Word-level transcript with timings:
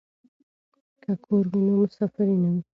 که 1.03 1.11
کور 1.23 1.43
وي 1.51 1.59
نو 1.65 1.73
مسافري 1.81 2.35
نه 2.43 2.49
وي. 2.53 2.61